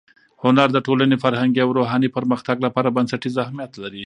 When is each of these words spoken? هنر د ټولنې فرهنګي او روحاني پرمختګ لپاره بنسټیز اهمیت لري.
هنر 0.43 0.67
د 0.73 0.77
ټولنې 0.87 1.15
فرهنګي 1.23 1.59
او 1.63 1.69
روحاني 1.77 2.09
پرمختګ 2.17 2.57
لپاره 2.65 2.93
بنسټیز 2.95 3.35
اهمیت 3.43 3.73
لري. 3.83 3.99